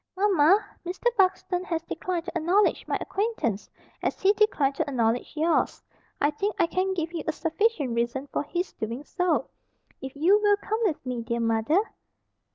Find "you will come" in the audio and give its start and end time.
10.15-10.79